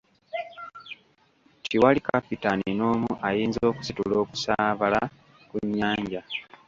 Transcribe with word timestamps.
Tiwali 1.69 1.99
Kapitaani 2.07 2.69
n'omu 2.77 3.11
ayinza 3.27 3.61
okusitula 3.71 4.15
okusaabala 4.23 5.01
ku 5.49 5.55
nnyanja. 5.65 6.21